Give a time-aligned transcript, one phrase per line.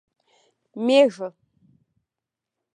[0.71, 1.27] 🐑 مېږه